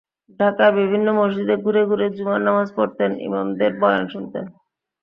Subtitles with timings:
[0.39, 4.45] ঢাকার বিভিন্ন মসজিদে ঘুরে ঘুরে জুমার নামাজ পড়তেন, ইমামদের বয়ান শুনতেন।